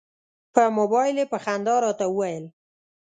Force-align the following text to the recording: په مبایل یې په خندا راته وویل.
په 0.53 0.63
مبایل 0.77 1.15
یې 1.21 1.25
په 1.31 1.37
خندا 1.43 1.75
راته 1.83 2.05
وویل. 2.09 2.45